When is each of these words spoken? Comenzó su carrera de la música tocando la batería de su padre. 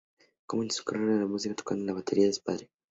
Comenzó 0.47 0.77
su 0.77 0.83
carrera 0.83 1.13
de 1.13 1.19
la 1.19 1.27
música 1.27 1.53
tocando 1.53 1.85
la 1.85 1.93
batería 1.93 2.25
de 2.25 2.33
su 2.33 2.41
padre. 2.41 2.71